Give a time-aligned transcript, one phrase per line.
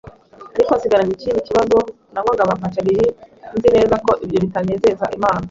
[0.55, 1.77] Ariko nsigaranye ikindi kibazo:
[2.13, 3.05] nanywaga amapaki abiri
[3.55, 5.39] nzi neza ko ibyo bitanezeza Imana,